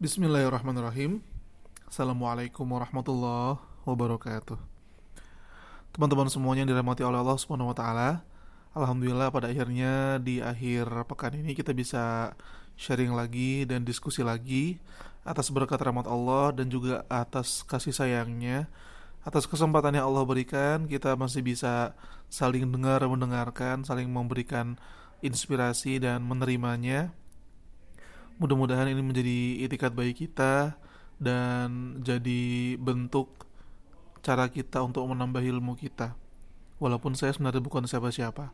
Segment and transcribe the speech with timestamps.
[0.00, 1.20] Bismillahirrahmanirrahim.
[1.84, 4.56] Assalamualaikum warahmatullahi wabarakatuh.
[5.92, 7.36] Teman-teman semuanya yang dirahmati oleh Allah
[7.76, 8.10] taala.
[8.72, 12.32] Alhamdulillah pada akhirnya di akhir pekan ini kita bisa
[12.80, 14.80] sharing lagi dan diskusi lagi
[15.20, 18.72] atas berkat rahmat Allah dan juga atas kasih sayangnya
[19.20, 21.92] atas kesempatan yang Allah berikan kita masih bisa
[22.32, 24.80] saling dengar mendengarkan saling memberikan
[25.20, 27.12] inspirasi dan menerimanya
[28.40, 30.80] Mudah-mudahan ini menjadi itikat baik kita
[31.20, 33.44] dan jadi bentuk
[34.24, 36.16] cara kita untuk menambah ilmu kita.
[36.80, 38.48] Walaupun saya sebenarnya bukan siapa-siapa.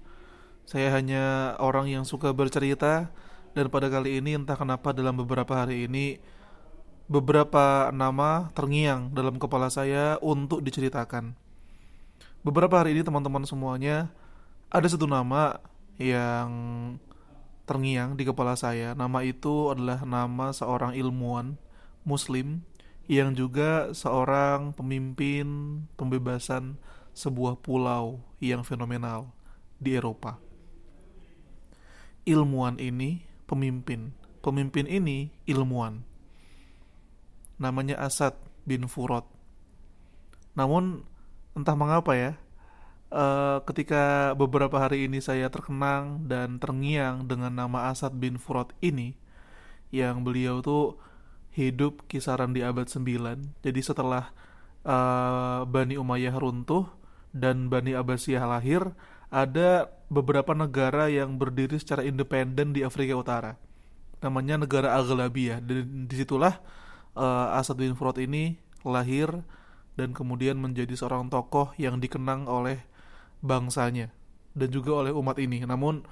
[0.66, 3.14] Saya hanya orang yang suka bercerita
[3.54, 6.18] dan pada kali ini entah kenapa dalam beberapa hari ini
[7.06, 11.38] beberapa nama terngiang dalam kepala saya untuk diceritakan.
[12.42, 14.10] Beberapa hari ini teman-teman semuanya
[14.66, 15.62] ada satu nama
[16.02, 16.50] yang
[17.66, 18.94] terngiang di kepala saya.
[18.94, 21.58] Nama itu adalah nama seorang ilmuwan
[22.06, 22.62] muslim
[23.10, 25.46] yang juga seorang pemimpin
[25.98, 26.78] pembebasan
[27.14, 29.30] sebuah pulau yang fenomenal
[29.82, 30.38] di Eropa.
[32.26, 34.14] Ilmuwan ini pemimpin.
[34.42, 36.06] Pemimpin ini ilmuwan.
[37.58, 38.34] Namanya Asad
[38.66, 39.26] bin Furad.
[40.54, 41.06] Namun
[41.54, 42.38] entah mengapa ya,
[43.12, 49.18] uh, ketika beberapa hari ini saya terkenang dan terngiang dengan nama Asad bin Furat ini
[49.94, 50.98] yang beliau tuh
[51.54, 54.34] hidup kisaran di abad 9 jadi setelah
[54.86, 56.88] uh, Bani Umayyah runtuh
[57.36, 58.96] dan Bani Abbasiyah lahir
[59.28, 63.58] ada beberapa negara yang berdiri secara independen di Afrika Utara.
[64.22, 65.60] Namanya negara Aghlabiyah.
[65.60, 66.62] Dan di situlah
[67.18, 69.42] uh, Asad bin Furat ini lahir
[69.98, 72.86] dan kemudian menjadi seorang tokoh yang dikenang oleh
[73.44, 74.12] bangsanya
[74.56, 75.62] dan juga oleh umat ini.
[75.62, 76.04] Namun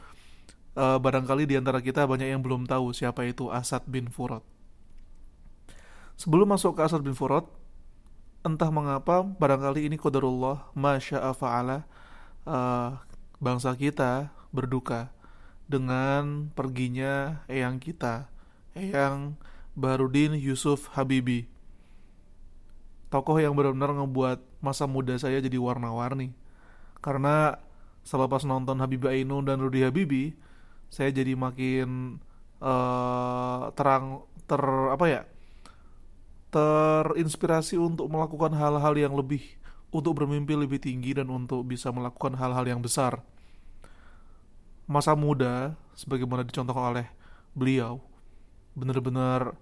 [0.76, 4.44] uh, barangkali di antara kita banyak yang belum tahu siapa itu Asad bin Furat.
[6.14, 7.48] Sebelum masuk ke Asad bin Furat,
[8.44, 11.88] entah mengapa barangkali ini qadarullah masya fa'ala
[12.44, 13.00] uh,
[13.40, 15.10] bangsa kita berduka
[15.64, 18.28] dengan perginya eyang kita,
[18.76, 19.40] eyang
[19.74, 21.50] Barudin Yusuf Habibi.
[23.10, 26.34] Tokoh yang benar-benar ngebuat masa muda saya jadi warna-warni
[27.04, 27.60] karena
[28.00, 30.32] selepas nonton Habibie Ainun dan Rudy Habibi
[30.88, 32.16] saya jadi makin
[32.64, 35.22] uh, terang ter apa ya
[36.48, 39.44] terinspirasi untuk melakukan hal-hal yang lebih
[39.92, 43.20] untuk bermimpi lebih tinggi dan untuk bisa melakukan hal-hal yang besar.
[44.88, 47.06] Masa muda sebagaimana dicontohkan oleh
[47.52, 48.00] beliau
[48.74, 49.54] benar-benar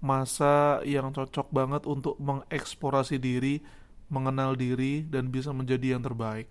[0.00, 3.60] masa yang cocok banget untuk mengeksplorasi diri
[4.10, 6.50] mengenal diri dan bisa menjadi yang terbaik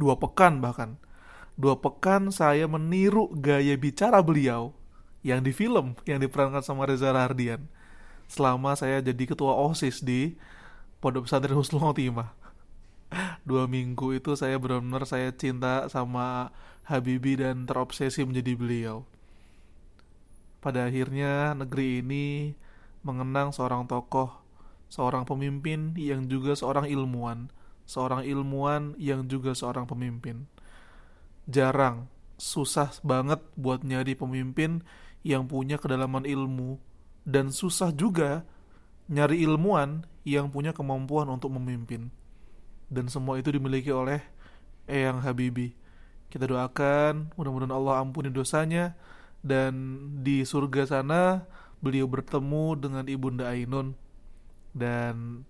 [0.00, 0.96] dua pekan bahkan
[1.60, 4.72] dua pekan saya meniru gaya bicara beliau
[5.20, 7.68] yang di film yang diperankan sama Reza Rahardian
[8.30, 10.40] selama saya jadi ketua OSIS di
[11.02, 12.30] Pondok Pesantren Husnul Khotimah.
[13.42, 16.54] Dua minggu itu saya benar-benar saya cinta sama
[16.86, 19.02] Habibie dan terobsesi menjadi beliau.
[20.62, 22.54] Pada akhirnya negeri ini
[23.02, 24.30] mengenang seorang tokoh,
[24.92, 27.50] seorang pemimpin yang juga seorang ilmuwan
[27.90, 30.46] seorang ilmuwan yang juga seorang pemimpin.
[31.50, 32.06] Jarang,
[32.38, 34.86] susah banget buat nyari pemimpin
[35.26, 36.78] yang punya kedalaman ilmu
[37.26, 38.46] dan susah juga
[39.10, 42.14] nyari ilmuwan yang punya kemampuan untuk memimpin.
[42.86, 44.22] Dan semua itu dimiliki oleh
[44.86, 45.74] Eyang Habibi.
[46.30, 48.94] Kita doakan mudah-mudahan Allah ampuni dosanya
[49.42, 49.74] dan
[50.22, 51.42] di surga sana
[51.82, 53.98] beliau bertemu dengan Ibunda Ainun
[54.70, 55.42] dan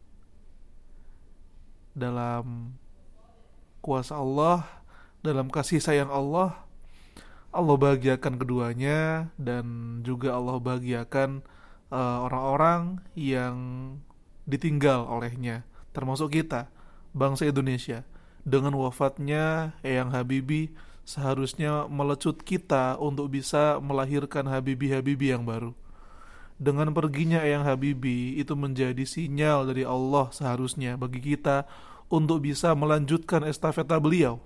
[1.96, 2.76] dalam
[3.80, 4.66] kuasa Allah,
[5.24, 6.56] dalam kasih sayang Allah,
[7.50, 11.42] Allah bahagiakan keduanya dan juga Allah bahagiakan
[11.90, 13.56] uh, orang-orang yang
[14.46, 16.70] ditinggal olehnya, termasuk kita,
[17.10, 18.06] bangsa Indonesia.
[18.40, 20.72] Dengan wafatnya Eyang Habibi
[21.04, 25.76] seharusnya melecut kita untuk bisa melahirkan Habibi-Habibi yang baru.
[26.60, 31.64] Dengan perginya Eyang Habibi itu menjadi sinyal dari Allah seharusnya bagi kita
[32.12, 34.44] untuk bisa melanjutkan estafeta beliau.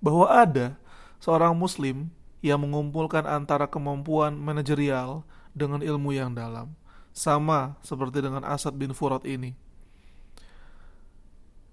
[0.00, 0.80] Bahwa ada
[1.20, 2.08] seorang muslim
[2.40, 6.72] yang mengumpulkan antara kemampuan manajerial dengan ilmu yang dalam.
[7.12, 9.52] Sama seperti dengan Asad bin Furat ini.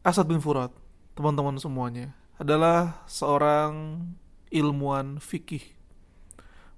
[0.03, 0.75] Asad bin Furat,
[1.15, 4.03] teman-teman semuanya, adalah seorang
[4.51, 5.80] ilmuwan fikih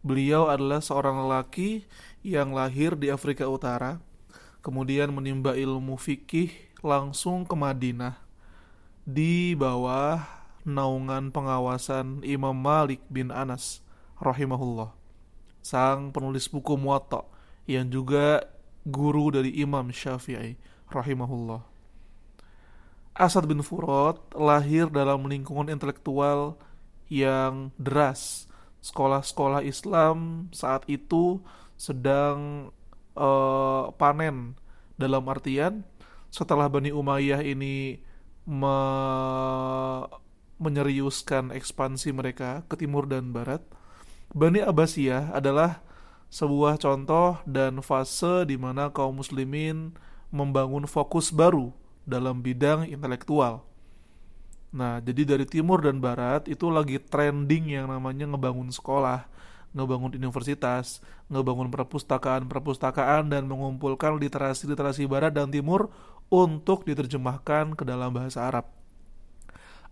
[0.03, 1.87] Beliau adalah seorang lelaki
[2.27, 4.03] yang lahir di Afrika Utara,
[4.59, 6.51] kemudian menimba ilmu fikih
[6.83, 8.19] langsung ke Madinah
[9.07, 10.19] di bawah
[10.67, 13.83] naungan pengawasan Imam Malik bin Anas
[14.19, 14.95] rahimahullah.
[15.63, 17.23] sang penulis buku Muwatta
[17.63, 18.43] yang juga
[18.83, 20.59] guru dari Imam Syafi'i
[20.91, 21.63] rahimahullah.
[23.15, 26.59] Asad bin Furat lahir dalam lingkungan intelektual
[27.07, 28.51] yang deras.
[28.83, 31.39] Sekolah-sekolah Islam saat itu
[31.79, 32.69] sedang
[33.15, 34.59] uh, panen
[34.99, 35.87] dalam artian
[36.27, 38.03] setelah Bani Umayyah ini
[38.43, 38.77] me
[40.63, 43.59] menyeriuskan ekspansi mereka ke timur dan barat,
[44.31, 45.83] Bani Abbasiyah adalah
[46.31, 49.93] sebuah contoh dan fase di mana kaum muslimin
[50.33, 51.75] membangun fokus baru
[52.07, 53.61] dalam bidang intelektual.
[54.73, 59.29] Nah, jadi dari timur dan barat itu lagi trending yang namanya ngebangun sekolah,
[59.77, 60.97] ngebangun universitas,
[61.29, 65.93] ngebangun perpustakaan-perpustakaan dan mengumpulkan literasi-literasi barat dan timur
[66.33, 68.65] untuk diterjemahkan ke dalam bahasa Arab.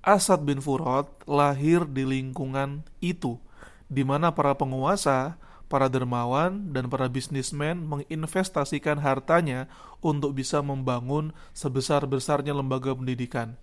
[0.02, 3.38] Asad bin Furat lahir di lingkungan itu,
[3.86, 5.38] di mana para penguasa,
[5.70, 9.70] para dermawan, dan para bisnismen menginvestasikan hartanya
[10.02, 13.62] untuk bisa membangun sebesar-besarnya lembaga pendidikan.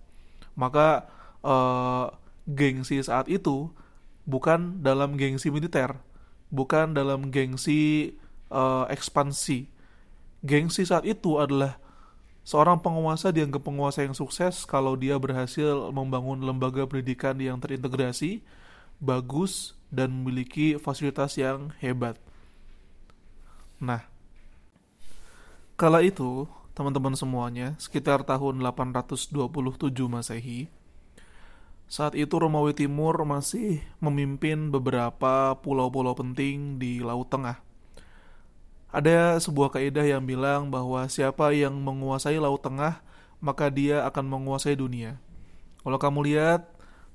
[0.53, 1.09] Maka
[1.43, 2.05] eh,
[2.49, 3.69] gengsi saat itu
[4.25, 5.97] bukan dalam gengsi militer,
[6.49, 8.13] bukan dalam gengsi
[8.49, 9.69] eh, ekspansi.
[10.45, 11.77] Gengsi saat itu adalah
[12.49, 18.41] Seorang penguasa dianggap penguasa yang sukses kalau dia berhasil membangun lembaga pendidikan yang terintegrasi,
[18.97, 22.17] bagus, dan memiliki fasilitas yang hebat.
[23.77, 24.01] Nah,
[25.77, 26.49] kala itu,
[26.79, 29.35] teman-teman semuanya, sekitar tahun 827
[30.07, 30.71] Masehi,
[31.91, 37.59] saat itu Romawi Timur masih memimpin beberapa pulau-pulau penting di Laut Tengah.
[38.95, 43.03] Ada sebuah kaidah yang bilang bahwa siapa yang menguasai Laut Tengah,
[43.43, 45.19] maka dia akan menguasai dunia.
[45.83, 46.63] Kalau kamu lihat,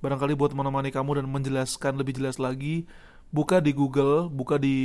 [0.05, 2.85] barangkali buat menemani kamu dan menjelaskan lebih jelas lagi,
[3.33, 4.77] buka di Google, buka di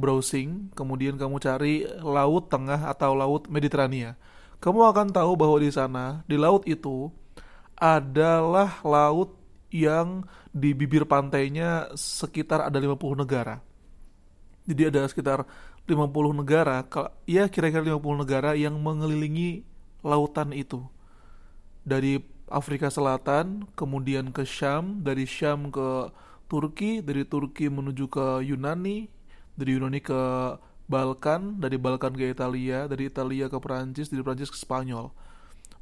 [0.00, 4.16] browsing, kemudian kamu cari Laut Tengah atau Laut Mediterania.
[4.60, 7.08] Kamu akan tahu bahwa di sana, di laut itu,
[7.80, 9.40] adalah laut
[9.72, 13.64] yang di bibir pantainya sekitar ada 50 negara.
[14.68, 15.48] Jadi ada sekitar
[15.88, 16.84] 50 negara,
[17.24, 19.64] ya kira-kira 50 negara yang mengelilingi
[20.04, 20.84] lautan itu.
[21.80, 22.20] Dari
[22.52, 26.12] Afrika Selatan, kemudian ke Syam, dari Syam ke
[26.50, 29.08] Turki, dari Turki menuju ke Yunani,
[29.60, 30.20] dari Yunani ke
[30.88, 35.12] Balkan, dari Balkan ke Italia, dari Italia ke Perancis, dari Perancis ke Spanyol.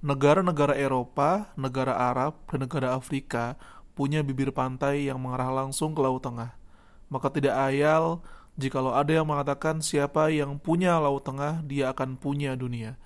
[0.03, 3.55] Negara-negara Eropa, negara Arab, dan negara Afrika
[3.95, 6.59] punya bibir pantai yang mengarah langsung ke Laut Tengah.
[7.09, 8.21] Maka tidak ayal
[8.59, 12.99] Jikalau ada yang mengatakan siapa yang punya Laut Tengah, dia akan punya dunia.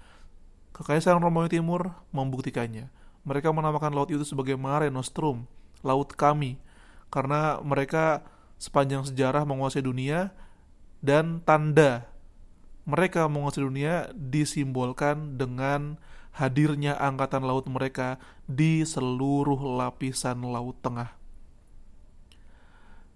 [0.73, 2.89] Kekaisaran Romawi Timur membuktikannya.
[3.29, 5.45] Mereka menamakan laut itu sebagai Mare Nostrum,
[5.85, 6.57] laut kami,
[7.13, 8.25] karena mereka
[8.57, 10.33] sepanjang sejarah menguasai dunia
[11.03, 12.07] dan tanda
[12.87, 15.99] mereka menguasai dunia disimbolkan dengan
[16.35, 18.17] hadirnya angkatan laut mereka
[18.49, 21.15] di seluruh lapisan Laut Tengah.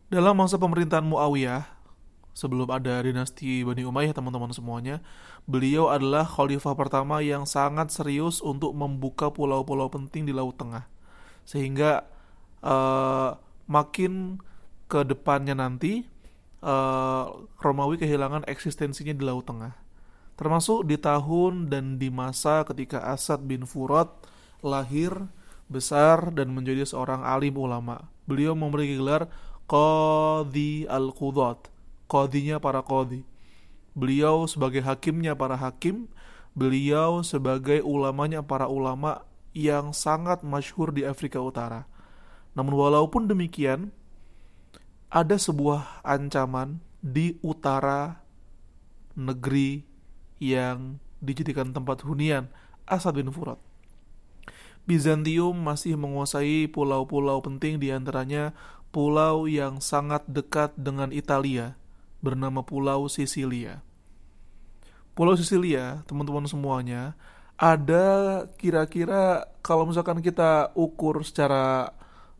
[0.06, 1.67] Dalam masa pemerintahan Muawiyah,
[2.31, 5.03] sebelum ada dinasti Bani Umayyah teman-teman semuanya,
[5.50, 10.87] beliau adalah khalifah pertama yang sangat serius untuk membuka pulau-pulau penting di Laut Tengah.
[11.43, 12.06] Sehingga
[12.62, 13.35] uh,
[13.67, 14.38] makin
[14.87, 16.06] ke depannya nanti
[16.62, 19.75] uh, Romawi kehilangan eksistensinya di Laut Tengah.
[20.37, 24.12] Termasuk di tahun dan di masa ketika Asad bin Furat
[24.61, 25.33] lahir,
[25.66, 28.09] besar dan menjadi seorang alim ulama.
[28.28, 29.33] Beliau memiliki gelar
[29.66, 31.73] Qadhi al-Qudat
[32.07, 33.26] kodinya para kodi.
[33.97, 36.07] Beliau sebagai hakimnya para hakim,
[36.54, 39.25] beliau sebagai ulamanya para ulama
[39.57, 41.88] yang sangat masyhur di Afrika Utara.
[42.52, 43.92] Namun walaupun demikian,
[45.16, 48.20] ada sebuah ancaman di utara
[49.16, 49.80] negeri
[50.37, 52.52] yang dijadikan tempat hunian
[52.85, 53.56] Asad bin Furat.
[54.85, 58.52] Bizantium masih menguasai pulau-pulau penting di antaranya
[58.92, 61.80] pulau yang sangat dekat dengan Italia,
[62.20, 63.80] bernama Pulau Sisilia.
[65.16, 67.16] Pulau Sisilia, teman-teman semuanya,
[67.56, 71.96] ada kira-kira kalau misalkan kita ukur secara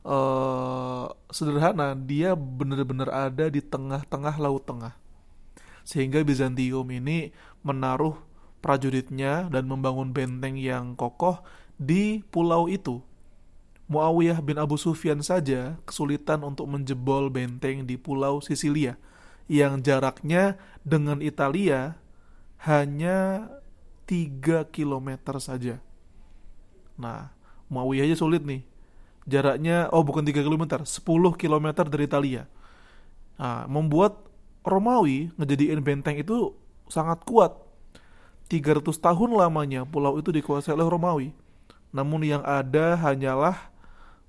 [0.07, 4.95] uh, sederhana, dia benar-benar ada di tengah-tengah Laut Tengah.
[5.83, 7.35] Sehingga Bizantium ini
[7.67, 8.15] menaruh
[8.63, 11.43] prajuritnya dan membangun benteng yang kokoh
[11.77, 13.03] di pulau itu.
[13.87, 18.99] Muawiyah bin Abu Sufyan saja kesulitan untuk menjebol benteng di pulau Sisilia
[19.47, 21.95] yang jaraknya dengan Italia
[22.67, 23.47] hanya
[24.11, 25.79] 3 km saja.
[26.99, 27.31] Nah,
[27.71, 28.67] Muawiyah aja sulit nih.
[29.27, 32.43] Jaraknya, oh bukan 3 km, 10 km dari Italia.
[33.37, 34.23] Nah, membuat
[34.63, 36.55] Romawi ngejadiin benteng itu
[36.87, 37.55] sangat kuat.
[38.47, 41.29] 300 tahun lamanya pulau itu dikuasai oleh Romawi.
[41.91, 43.59] Namun yang ada hanyalah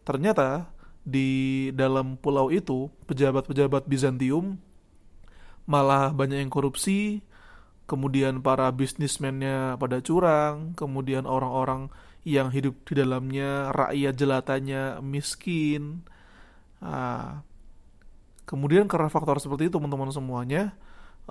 [0.01, 0.65] ternyata
[1.05, 4.57] di dalam pulau itu pejabat-pejabat Bizantium
[5.67, 7.21] malah banyak yang korupsi,
[7.85, 11.91] kemudian para bisnismennya pada curang, kemudian orang-orang
[12.27, 16.03] yang hidup di dalamnya rakyat jelatanya miskin.
[16.83, 17.47] Nah,
[18.43, 20.75] kemudian karena faktor seperti itu teman-teman semuanya,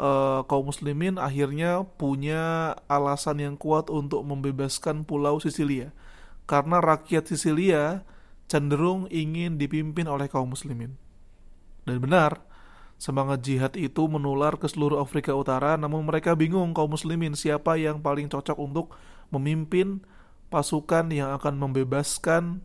[0.00, 5.92] eh, kaum muslimin akhirnya punya alasan yang kuat untuk membebaskan pulau Sisilia.
[6.48, 8.00] Karena rakyat Sisilia
[8.48, 10.96] cenderung ingin dipimpin oleh kaum muslimin.
[11.84, 12.40] Dan benar,
[12.96, 18.00] Semangat jihad itu menular ke seluruh Afrika Utara, namun mereka bingung kaum muslimin siapa yang
[18.00, 18.96] paling cocok untuk
[19.28, 20.00] memimpin
[20.48, 22.62] pasukan yang akan membebaskan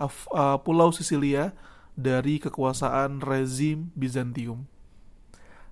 [0.00, 1.52] uh, Pulau Sisilia
[1.92, 4.64] dari kekuasaan rezim Bizantium.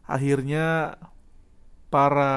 [0.04, 0.98] Akhirnya
[1.88, 2.34] para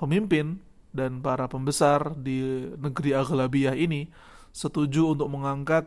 [0.00, 0.62] pemimpin
[0.94, 4.08] dan para pembesar di negeri Aghlabiyah ini
[4.54, 5.86] setuju untuk mengangkat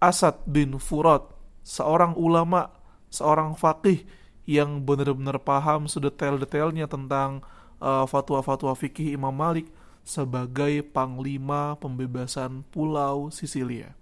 [0.00, 1.28] Asad bin Furat,
[1.62, 2.72] seorang ulama
[3.10, 4.06] seorang fakih
[4.46, 7.44] yang benar-benar paham sedetail-detailnya tentang
[7.82, 9.68] uh, fatwa-fatwa fikih Imam Malik
[10.02, 13.94] sebagai panglima pembebasan Pulau Sisilia.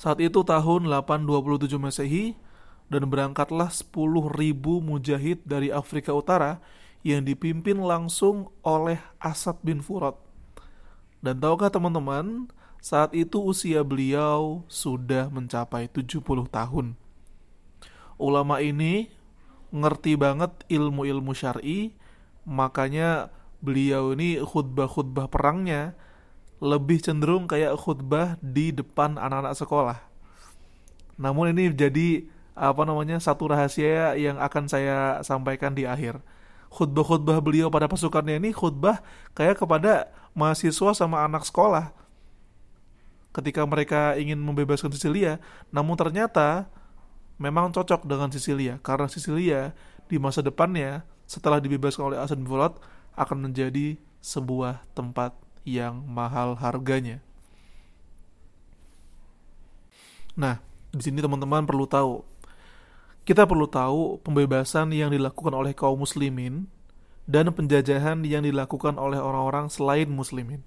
[0.00, 2.24] Saat itu tahun 827 Masehi
[2.88, 3.92] dan berangkatlah 10.000
[4.80, 6.58] mujahid dari Afrika Utara
[7.04, 10.16] yang dipimpin langsung oleh Asad bin Furat.
[11.20, 12.48] Dan tahukah teman-teman,
[12.80, 16.96] saat itu usia beliau sudah mencapai 70 tahun
[18.20, 19.08] ulama ini
[19.72, 21.96] ngerti banget ilmu-ilmu syar'i,
[22.44, 25.94] makanya beliau ini khutbah-khutbah perangnya
[26.60, 29.98] lebih cenderung kayak khutbah di depan anak-anak sekolah.
[31.16, 36.20] Namun ini jadi apa namanya satu rahasia yang akan saya sampaikan di akhir.
[36.70, 39.00] Khutbah-khutbah beliau pada pasukannya ini khutbah
[39.32, 41.92] kayak kepada mahasiswa sama anak sekolah.
[43.30, 45.38] Ketika mereka ingin membebaskan Sicilia,
[45.70, 46.68] namun ternyata
[47.40, 49.72] memang cocok dengan Sisilia karena Sisilia
[50.10, 52.76] di masa depannya setelah dibebaskan oleh Asen Volat
[53.20, 55.36] akan menjadi sebuah tempat
[55.68, 57.20] yang mahal harganya.
[60.40, 60.56] Nah,
[60.88, 62.24] di sini teman-teman perlu tahu.
[63.28, 66.64] Kita perlu tahu pembebasan yang dilakukan oleh kaum muslimin
[67.28, 70.64] dan penjajahan yang dilakukan oleh orang-orang selain muslimin.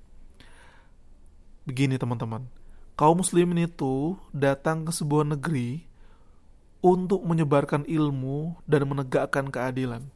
[1.65, 2.45] Begini teman-teman,
[2.93, 5.89] kaum muslimin itu datang ke sebuah negeri
[6.83, 10.07] untuk menyebarkan ilmu dan menegakkan keadilan.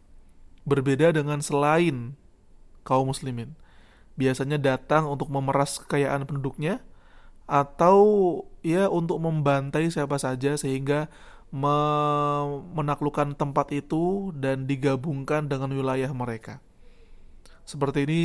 [0.68, 2.20] Berbeda dengan selain
[2.88, 3.52] kaum muslimin.
[4.16, 6.80] Biasanya datang untuk memeras kekayaan penduduknya
[7.44, 8.00] atau
[8.64, 11.12] ya untuk membantai siapa saja sehingga
[11.52, 11.78] me
[12.76, 16.64] menaklukkan tempat itu dan digabungkan dengan wilayah mereka.
[17.68, 18.22] Seperti ini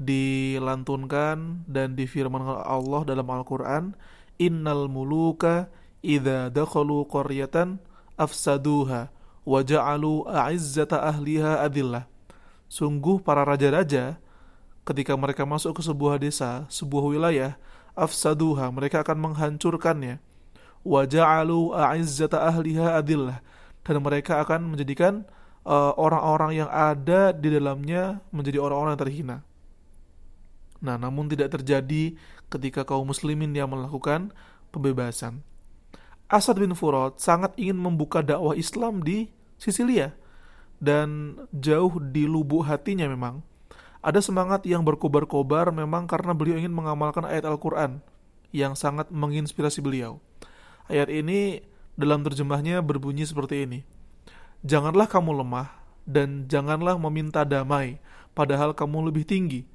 [0.00, 3.92] dilantunkan dan difirmankan Allah dalam Al-Qur'an,
[4.40, 5.68] "Innal muluka
[6.00, 7.80] idza dakhalu qaryatan
[8.16, 9.12] afsaduha
[9.44, 12.04] wa ja'alu a'izzata ahliha adillah.
[12.70, 14.22] Sungguh para raja-raja
[14.86, 17.58] ketika mereka masuk ke sebuah desa, sebuah wilayah,
[17.98, 20.22] afsaduha, mereka akan menghancurkannya.
[20.86, 23.42] Wa ja'alu a'izzata ahliha adillah.
[23.82, 25.26] Dan mereka akan menjadikan
[25.66, 29.36] uh, orang-orang uh, yang ada di dalamnya menjadi orang-orang yang terhina.
[30.78, 32.14] Nah, namun tidak terjadi
[32.48, 34.30] ketika kaum muslimin yang melakukan
[34.70, 35.42] pembebasan.
[36.30, 39.26] Asad bin Furat sangat ingin membuka dakwah Islam di
[39.58, 40.14] Sisilia
[40.80, 43.44] dan jauh di lubuk hatinya memang
[44.00, 48.00] ada semangat yang berkobar-kobar memang karena beliau ingin mengamalkan ayat Al-Quran
[48.48, 50.24] yang sangat menginspirasi beliau.
[50.88, 51.60] Ayat ini
[52.00, 53.80] dalam terjemahnya berbunyi seperti ini.
[54.64, 55.68] Janganlah kamu lemah
[56.08, 58.00] dan janganlah meminta damai
[58.32, 59.68] padahal kamu lebih tinggi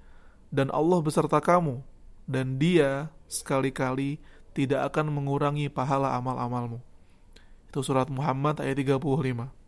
[0.50, 1.86] dan Allah beserta kamu
[2.26, 4.18] dan dia sekali-kali
[4.58, 6.82] tidak akan mengurangi pahala amal-amalmu.
[7.70, 9.65] Itu surat Muhammad ayat 35.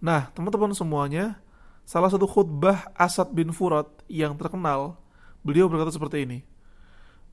[0.00, 1.36] Nah, teman-teman semuanya,
[1.84, 4.96] salah satu khutbah Asad bin Furat yang terkenal,
[5.44, 6.38] beliau berkata seperti ini.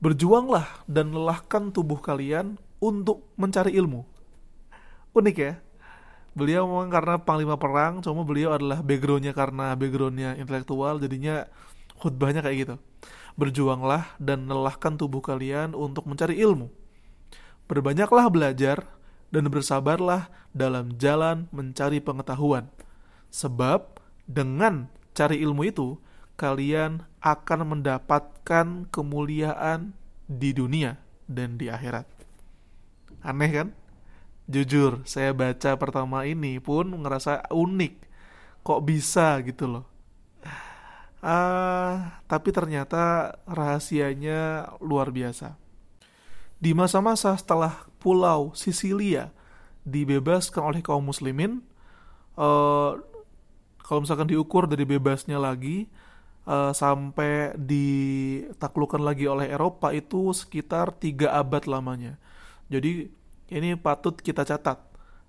[0.04, 4.04] Berjuanglah dan lelahkan tubuh kalian untuk mencari ilmu.
[5.16, 5.56] Unik ya.
[6.36, 11.48] Beliau memang karena panglima perang, cuma beliau adalah backgroundnya karena backgroundnya intelektual, jadinya
[11.98, 12.74] khutbahnya kayak gitu.
[13.34, 16.68] Berjuanglah dan nelahkan tubuh kalian untuk mencari ilmu.
[17.64, 18.97] Berbanyaklah belajar
[19.28, 22.68] dan bersabarlah dalam jalan mencari pengetahuan.
[23.28, 26.00] Sebab dengan cari ilmu itu,
[26.38, 29.92] kalian akan mendapatkan kemuliaan
[30.28, 32.06] di dunia dan di akhirat.
[33.24, 33.68] Aneh kan?
[34.48, 37.94] Jujur, saya baca pertama ini pun ngerasa unik.
[38.64, 39.84] Kok bisa gitu loh.
[41.18, 45.58] Uh, tapi ternyata rahasianya luar biasa.
[46.62, 49.34] Di masa-masa setelah pulau Sisilia
[49.82, 51.64] dibebaskan oleh kaum muslimin,
[52.36, 52.98] uh,
[53.82, 55.88] kalau misalkan diukur dari bebasnya lagi,
[56.48, 62.16] uh, sampai ditaklukkan lagi oleh Eropa itu sekitar tiga abad lamanya.
[62.68, 63.08] Jadi
[63.48, 64.84] ini patut kita catat.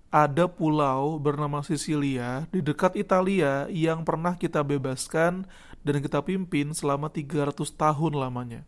[0.09, 5.45] Ada pulau bernama Sisilia di dekat Italia yang pernah kita bebaskan
[5.85, 8.65] dan kita pimpin selama 300 tahun lamanya.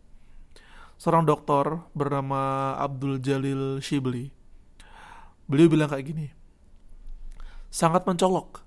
[1.02, 4.30] Seorang dokter bernama Abdul Jalil Shibli.
[5.50, 6.30] Beliau bilang kayak gini.
[7.74, 8.62] Sangat mencolok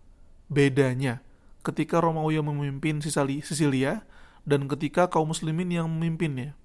[0.52, 1.24] bedanya
[1.64, 4.04] ketika Romawi yang memimpin Sisilia
[4.44, 6.60] dan ketika kaum muslimin yang memimpinnya.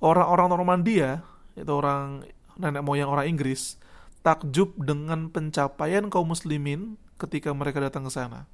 [0.00, 1.20] Orang-orang Normandia,
[1.52, 2.24] itu orang
[2.56, 3.76] nenek moyang orang Inggris,
[4.24, 8.48] takjub dengan pencapaian kaum muslimin ketika mereka datang ke sana.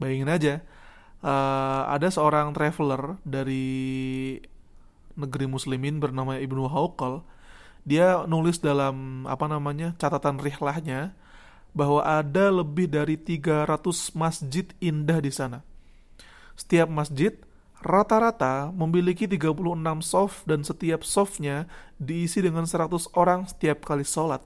[0.00, 0.54] Bayangin aja,
[1.20, 3.76] uh, ada seorang traveler dari
[5.16, 7.24] negeri muslimin bernama Ibnu Hauqal.
[7.82, 11.16] Dia nulis dalam apa namanya catatan rihlahnya
[11.76, 13.68] bahwa ada lebih dari 300
[14.16, 15.60] masjid indah di sana.
[16.56, 17.36] Setiap masjid
[17.84, 19.52] rata-rata memiliki 36
[20.00, 21.68] soft dan setiap softnya
[22.00, 24.40] diisi dengan 100 orang setiap kali sholat.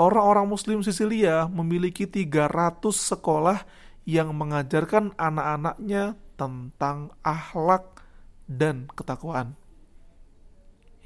[0.00, 3.68] Orang-orang muslim Sisilia memiliki 300 sekolah
[4.08, 7.99] yang mengajarkan anak-anaknya tentang akhlak
[8.50, 9.54] dan ketakwaan.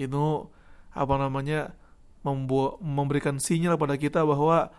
[0.01, 0.49] Itu
[0.97, 1.77] apa namanya
[2.81, 4.73] memberikan sinyal pada kita bahwa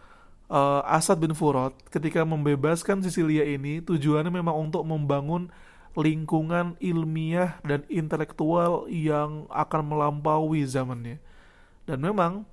[0.50, 5.54] uh, Asad bin Furad ketika membebaskan Sisilia ini tujuannya memang untuk membangun
[5.96, 11.22] lingkungan ilmiah dan intelektual yang akan melampaui zamannya.
[11.86, 12.50] Dan memang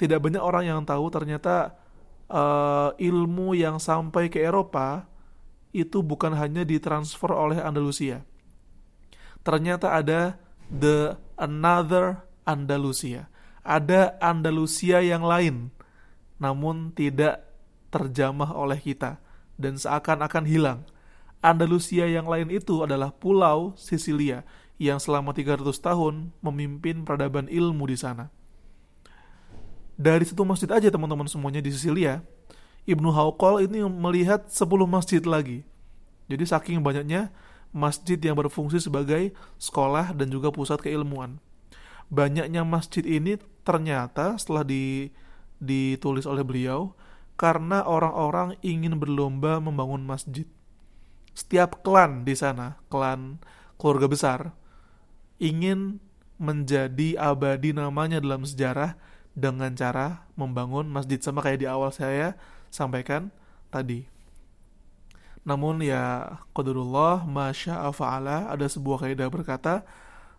[0.00, 1.76] tidak banyak orang yang tahu ternyata
[2.32, 5.04] uh, ilmu yang sampai ke Eropa
[5.70, 8.26] itu bukan hanya ditransfer oleh Andalusia.
[9.40, 10.36] Ternyata ada
[10.68, 13.28] the another Andalusia.
[13.60, 15.68] Ada Andalusia yang lain,
[16.40, 17.44] namun tidak
[17.92, 19.20] terjamah oleh kita
[19.60, 20.80] dan seakan-akan hilang
[21.40, 24.44] Andalusia yang lain itu adalah pulau Sisilia
[24.76, 28.28] yang selama 300 tahun memimpin peradaban ilmu di sana.
[29.96, 32.20] Dari satu masjid aja teman-teman semuanya di Sisilia,
[32.84, 35.64] Ibnu Hauqal ini melihat 10 masjid lagi.
[36.28, 37.32] Jadi saking banyaknya
[37.70, 41.38] masjid yang berfungsi sebagai sekolah dan juga pusat keilmuan.
[42.10, 45.14] Banyaknya masjid ini ternyata setelah di,
[45.62, 46.94] ditulis oleh beliau
[47.38, 50.44] karena orang-orang ingin berlomba membangun masjid
[51.40, 53.40] setiap klan di sana, klan
[53.80, 54.40] keluarga besar,
[55.40, 56.02] ingin
[56.36, 58.96] menjadi abadi namanya dalam sejarah
[59.32, 62.36] dengan cara membangun masjid sama kayak di awal saya
[62.68, 63.32] sampaikan
[63.72, 64.04] tadi.
[65.40, 69.88] Namun ya qadarullah masya fa'ala ada sebuah kaidah berkata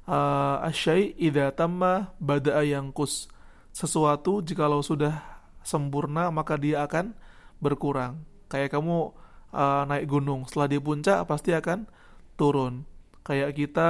[0.06, 2.62] uh, asyai idza tamma bada'a
[2.94, 3.26] kus
[3.74, 7.18] sesuatu jikalau sudah sempurna maka dia akan
[7.58, 8.22] berkurang.
[8.52, 9.14] Kayak kamu
[9.54, 11.88] uh, naik gunung setelah di puncak pasti akan
[12.36, 12.86] turun.
[13.22, 13.90] Kayak kita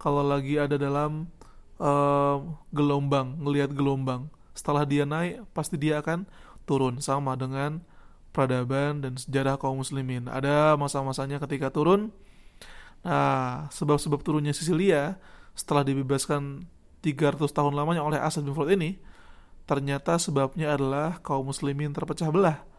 [0.00, 1.28] kalau lagi ada dalam
[1.78, 2.40] uh,
[2.72, 6.24] gelombang ngelihat gelombang setelah dia naik pasti dia akan
[6.64, 6.98] turun.
[7.04, 7.84] Sama dengan
[8.30, 12.14] peradaban dan sejarah kaum muslimin ada masa-masanya ketika turun
[13.00, 15.16] nah sebab-sebab turunnya Sisilia
[15.56, 16.68] setelah dibebaskan
[17.00, 19.00] 300 tahun lamanya oleh Asad bin ini
[19.64, 22.70] ternyata sebabnya adalah kaum muslimin terpecah belah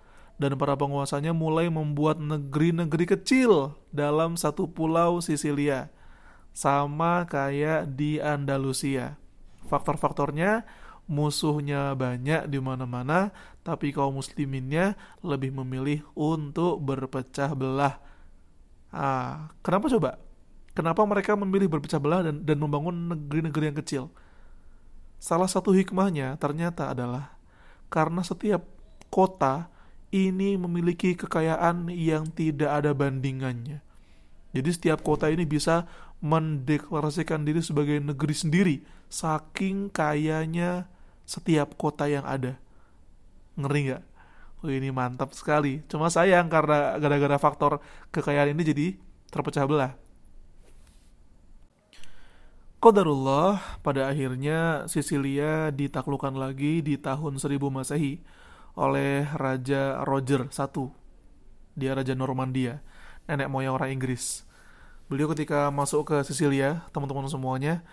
[0.41, 5.93] dan para penguasanya mulai membuat negeri-negeri kecil dalam satu pulau Sisilia,
[6.49, 9.21] sama kayak di Andalusia.
[9.69, 10.65] Faktor-faktornya
[11.05, 13.29] musuhnya banyak di mana-mana,
[13.61, 18.01] tapi kaum musliminnya lebih memilih untuk berpecah belah.
[18.89, 20.17] Ah, kenapa coba?
[20.71, 24.03] Kenapa mereka memilih berpecah belah dan, dan membangun negeri-negeri yang kecil?
[25.21, 27.37] Salah satu hikmahnya ternyata adalah
[27.93, 28.65] karena setiap
[29.13, 29.69] kota
[30.09, 33.83] ini memiliki kekayaan yang tidak ada bandingannya.
[34.51, 35.87] Jadi setiap kota ini bisa
[36.19, 38.75] mendeklarasikan diri sebagai negeri sendiri,
[39.07, 40.87] saking kayanya
[41.23, 42.59] setiap kota yang ada.
[43.61, 44.03] Ngeri nggak?
[44.61, 45.81] Oh, ini mantap sekali.
[45.89, 47.81] Cuma sayang karena gara-gara faktor
[48.13, 48.87] kekayaan ini jadi
[49.33, 49.97] terpecah belah.
[52.81, 58.25] Qadarullah pada akhirnya Sisilia ditaklukkan lagi di tahun 1000 Masehi
[58.73, 60.85] oleh Raja Roger I.
[61.77, 62.81] Dia Raja Normandia,
[63.29, 64.43] nenek moyang orang Inggris.
[65.09, 67.85] Beliau ketika masuk ke Sisilia, teman-teman semuanya,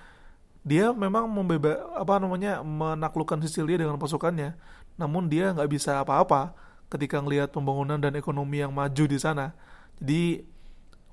[0.65, 4.57] dia memang membeba apa namanya menaklukkan Sisilia dengan pasukannya
[4.99, 6.53] namun dia nggak bisa apa-apa
[6.91, 9.55] ketika melihat pembangunan dan ekonomi yang maju di sana.
[10.03, 10.43] Jadi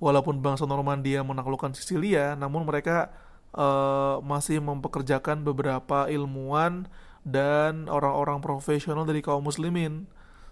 [0.02, 3.13] walaupun bangsa Normandia menaklukkan Sisilia namun mereka
[3.54, 6.89] uh, masih mempekerjakan beberapa ilmuwan
[7.26, 10.10] dan orang-orang profesional dari kaum muslimin.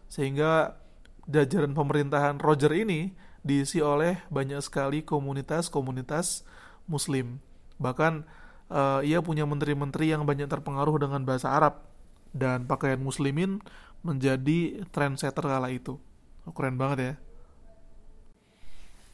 [0.08, 0.78] Sehingga
[1.26, 6.46] jajaran pemerintahan Roger ini diisi oleh banyak sekali komunitas-komunitas
[6.86, 7.41] muslim.
[7.82, 8.24] Bahkan
[8.69, 11.92] uh, ia punya menteri-menteri yang banyak terpengaruh dengan bahasa Arab
[12.34, 13.62] dan pakaian muslimin
[14.04, 16.02] menjadi trendsetter kala itu.
[16.43, 17.13] Oh, keren banget ya.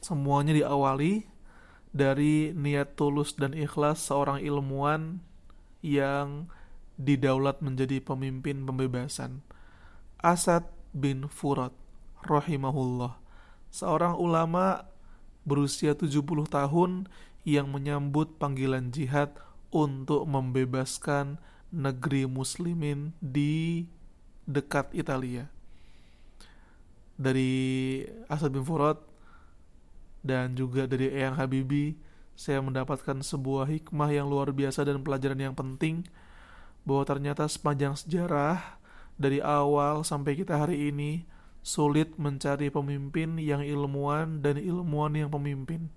[0.00, 1.28] Semuanya diawali
[1.92, 5.20] dari niat tulus dan ikhlas seorang ilmuwan
[5.84, 6.50] yang
[6.96, 9.44] didaulat menjadi pemimpin pembebasan.
[10.20, 11.72] Asad bin Furat
[12.24, 13.16] rahimahullah,
[13.72, 14.90] seorang ulama
[15.48, 17.08] berusia 70 tahun
[17.48, 19.32] yang menyambut panggilan jihad
[19.72, 23.86] untuk membebaskan negeri muslimin di
[24.46, 25.46] dekat Italia.
[27.14, 28.98] Dari Asad bin Furat
[30.20, 31.96] dan juga dari Eyang Habibi,
[32.34, 36.08] saya mendapatkan sebuah hikmah yang luar biasa dan pelajaran yang penting
[36.88, 38.80] bahwa ternyata sepanjang sejarah
[39.20, 41.28] dari awal sampai kita hari ini
[41.60, 45.92] sulit mencari pemimpin yang ilmuwan dan ilmuwan yang pemimpin.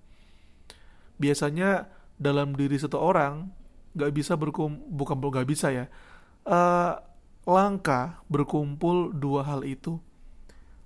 [1.16, 1.88] Biasanya
[2.20, 3.48] dalam diri satu orang
[3.94, 5.86] nggak bisa berkum bukan nggak bisa ya.
[6.44, 6.98] Uh,
[7.46, 10.02] langka berkumpul dua hal itu.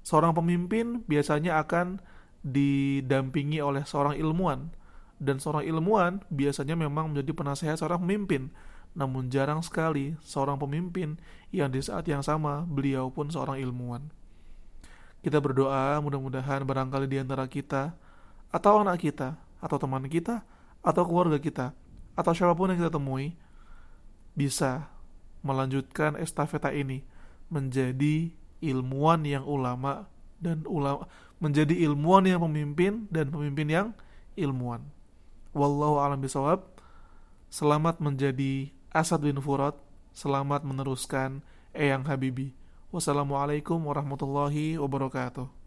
[0.04, 2.00] Seorang pemimpin biasanya akan
[2.44, 4.70] didampingi oleh seorang ilmuwan.
[5.18, 8.54] Dan seorang ilmuwan biasanya memang menjadi penasehat seorang pemimpin.
[8.94, 11.18] Namun jarang sekali seorang pemimpin
[11.50, 14.08] yang di saat yang sama beliau pun seorang ilmuwan.
[15.18, 17.98] Kita berdoa mudah-mudahan barangkali di antara kita
[18.54, 20.46] atau anak kita atau teman kita
[20.80, 21.74] atau keluarga kita
[22.18, 23.38] atau siapa pun yang kita temui
[24.34, 24.90] bisa
[25.46, 27.06] melanjutkan estafeta ini
[27.46, 30.10] menjadi ilmuwan yang ulama
[30.42, 31.06] dan ulama
[31.38, 33.88] menjadi ilmuwan yang pemimpin dan pemimpin yang
[34.34, 34.82] ilmuwan.
[35.54, 36.66] Wallahu a'lam bishawab.
[37.48, 39.78] Selamat menjadi Asad bin Furat.
[40.10, 42.52] Selamat meneruskan Eyang Habibi.
[42.90, 45.57] Wassalamualaikum warahmatullahi wabarakatuh.